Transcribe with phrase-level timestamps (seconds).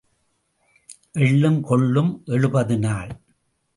[1.11, 3.19] எள்ளும் கொள்ளும் எழுபது நாள்.